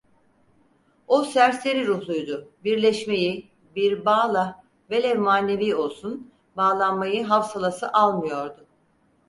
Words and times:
O 1.07 1.23
serseri 1.23 1.87
ruhluydu, 1.87 2.51
birleşmeyi, 2.63 3.51
bir 3.75 4.05
bağla 4.05 4.63
"velev 4.89 5.19
manevi 5.19 5.75
olsun" 5.75 6.31
bağlanmayı 6.57 7.23
havsalası 7.25 7.91
almıyordu. 7.91 8.65